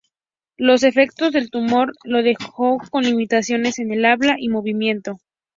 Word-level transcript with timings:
Los 0.57 0.81
efectos 0.81 1.31
del 1.31 1.51
tumor 1.51 1.91
lo 2.05 2.23
dejó 2.23 2.79
con 2.89 3.03
limitaciones 3.03 3.77
en 3.77 3.91
el 3.91 4.03
habla 4.05 4.33
y 4.39 4.49
movimiento. 4.49 5.17